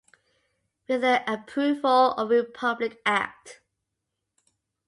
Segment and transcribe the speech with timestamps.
[0.89, 3.61] With the approval of Republic Act.